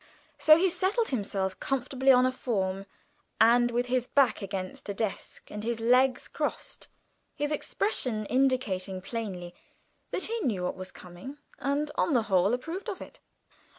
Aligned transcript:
So 0.39 0.57
he 0.57 0.67
settled 0.67 1.09
himself 1.09 1.59
comfortably 1.59 2.11
on 2.11 2.25
a 2.25 2.31
form 2.31 2.87
with 3.69 3.85
his 3.85 4.07
back 4.07 4.41
against 4.41 4.89
a 4.89 4.95
desk 4.95 5.51
and 5.51 5.63
his 5.63 5.79
legs 5.79 6.27
crossed, 6.27 6.87
his 7.35 7.51
expression 7.51 8.25
indicating 8.25 8.99
plainly 9.03 9.53
that 10.09 10.23
he 10.23 10.39
knew 10.39 10.63
what 10.63 10.75
was 10.75 10.91
coming 10.91 11.37
and, 11.59 11.91
on 11.99 12.13
the 12.15 12.23
whole, 12.23 12.51
approved 12.55 12.89
of 12.89 12.99
it. 12.99 13.19